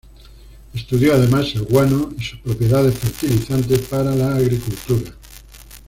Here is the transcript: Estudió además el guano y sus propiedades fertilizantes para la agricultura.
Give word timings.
Estudió 0.73 1.13
además 1.13 1.53
el 1.53 1.61
guano 1.61 2.11
y 2.19 2.23
sus 2.23 2.39
propiedades 2.39 2.97
fertilizantes 2.97 3.81
para 3.81 4.15
la 4.15 4.33
agricultura. 4.35 5.11